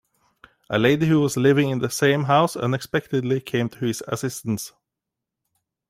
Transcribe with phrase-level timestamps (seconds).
[0.67, 4.73] A lady who was living in the same house unexpectedly came to his assistance.